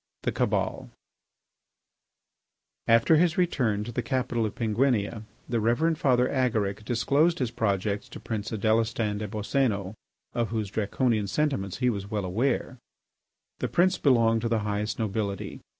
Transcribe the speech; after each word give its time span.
III. 0.01 0.21
THE 0.23 0.31
CABAL 0.31 0.89
After 2.87 3.17
his 3.17 3.37
return 3.37 3.83
to 3.83 3.91
the 3.91 4.01
capital 4.01 4.47
of 4.47 4.55
Penguinia, 4.55 5.25
the 5.47 5.59
Reverend 5.59 5.99
Father 5.99 6.27
Agaric 6.27 6.83
disclosed 6.83 7.37
his 7.37 7.51
projects 7.51 8.09
to 8.09 8.19
Prince 8.19 8.49
Adélestan 8.49 9.19
des 9.19 9.27
Boscénos, 9.27 9.93
of 10.33 10.49
whose 10.49 10.71
Draconian 10.71 11.27
sentiments 11.27 11.77
he 11.77 11.91
was 11.91 12.09
well 12.09 12.25
aware. 12.25 12.79
The 13.59 13.67
prince 13.67 13.99
belonged 13.99 14.41
to 14.41 14.49
the 14.49 14.61
highest 14.65 14.97
nobility. 14.97 15.61